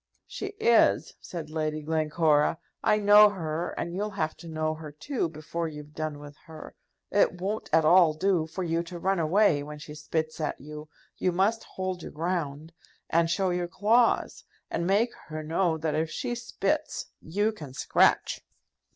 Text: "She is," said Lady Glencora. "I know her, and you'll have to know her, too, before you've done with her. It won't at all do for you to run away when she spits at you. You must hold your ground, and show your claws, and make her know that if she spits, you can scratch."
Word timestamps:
"She 0.25 0.47
is," 0.59 1.13
said 1.21 1.51
Lady 1.51 1.83
Glencora. 1.83 2.57
"I 2.83 2.97
know 2.97 3.29
her, 3.29 3.69
and 3.77 3.93
you'll 3.93 4.09
have 4.09 4.35
to 4.37 4.47
know 4.47 4.73
her, 4.73 4.91
too, 4.91 5.29
before 5.29 5.67
you've 5.67 5.93
done 5.93 6.17
with 6.17 6.35
her. 6.47 6.73
It 7.11 7.39
won't 7.39 7.69
at 7.71 7.85
all 7.85 8.15
do 8.15 8.47
for 8.47 8.63
you 8.63 8.81
to 8.81 8.97
run 8.97 9.19
away 9.19 9.61
when 9.61 9.77
she 9.77 9.93
spits 9.93 10.39
at 10.41 10.59
you. 10.59 10.89
You 11.19 11.31
must 11.31 11.63
hold 11.65 12.01
your 12.01 12.11
ground, 12.11 12.73
and 13.11 13.29
show 13.29 13.51
your 13.51 13.67
claws, 13.67 14.43
and 14.71 14.87
make 14.87 15.13
her 15.27 15.43
know 15.43 15.77
that 15.77 15.93
if 15.93 16.09
she 16.09 16.33
spits, 16.33 17.05
you 17.21 17.51
can 17.51 17.75
scratch." 17.75 18.41